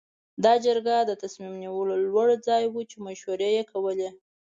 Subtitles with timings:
[0.43, 4.09] دا جرګه د تصمیم نیولو لوړ ځای و چې مشورې یې کولې.